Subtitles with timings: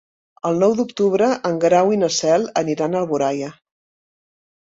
[0.51, 3.51] El nou d'octubre en Grau i na Cel aniran a Alboraia.